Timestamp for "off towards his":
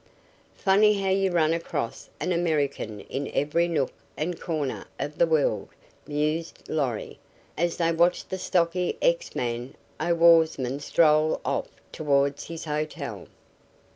11.45-12.65